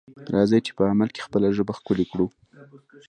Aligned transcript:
راځئ 0.33 0.59
چې 0.65 0.71
په 0.77 0.83
عمل 0.91 1.09
کې 1.13 1.25
خپله 1.25 1.47
ژبه 1.57 1.73
ښکلې 1.79 2.05
کړو. 2.11 2.27